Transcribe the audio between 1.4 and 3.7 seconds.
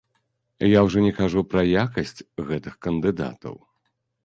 пра якасць гэтых кандыдатаў.